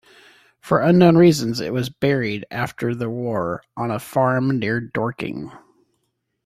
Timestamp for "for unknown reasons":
0.61-1.59